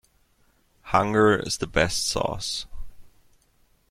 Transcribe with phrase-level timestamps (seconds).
[0.85, 2.65] Hunger is the best sauce.